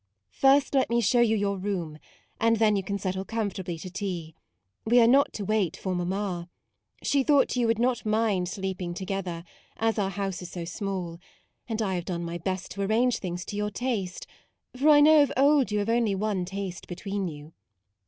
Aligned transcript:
"First 0.45 0.73
let 0.73 0.89
me 0.89 0.99
show 0.99 1.19
you 1.19 1.35
your 1.37 1.59
room, 1.59 1.99
and 2.39 2.55
then 2.55 2.75
you 2.75 2.81
can 2.81 2.97
settle 2.97 3.23
comfortably 3.23 3.77
to 3.77 3.91
tea; 3.91 4.33
we 4.83 4.99
are 4.99 5.05
not 5.05 5.31
to 5.33 5.45
wait 5.45 5.77
for 5.77 5.93
mam 5.93 6.09
ma. 6.09 6.45
She 7.03 7.21
thought 7.21 7.55
you 7.55 7.67
would 7.67 7.77
not 7.77 8.03
mind 8.03 8.49
sleeping 8.49 8.95
together, 8.95 9.43
as 9.77 9.99
our 9.99 10.09
house 10.09 10.41
is 10.41 10.49
so 10.49 10.65
small; 10.65 11.19
and 11.69 11.83
I 11.83 11.93
have 11.93 12.05
done 12.05 12.23
my 12.23 12.39
best 12.39 12.71
to 12.71 12.81
arrange 12.81 13.19
things 13.19 13.45
to 13.45 13.55
your 13.55 13.69
taste, 13.69 14.25
for 14.75 14.89
I 14.89 15.01
know 15.01 15.21
of 15.21 15.31
old 15.37 15.69
you 15.71 15.77
have 15.77 15.87
only 15.87 16.15
one 16.15 16.39
MAUDE 16.39 16.49
43 16.49 16.59
taste 16.61 16.87
between 16.87 17.27
you. 17.27 17.53